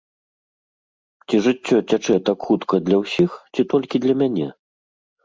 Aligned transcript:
Ці 1.27 1.35
жыццё 1.47 1.77
цячэ 1.93 2.15
так 2.29 2.39
хутка 2.47 2.75
для 2.87 2.97
ўсіх, 3.03 3.29
ці 3.53 3.61
толькі 3.75 4.03
для 4.07 4.13
мяне? 4.23 4.47